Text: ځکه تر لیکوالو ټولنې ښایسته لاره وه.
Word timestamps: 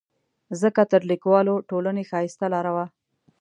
ځکه 0.61 0.81
تر 0.91 1.01
لیکوالو 1.11 1.55
ټولنې 1.69 2.03
ښایسته 2.09 2.45
لاره 2.53 2.71
وه. 2.75 2.85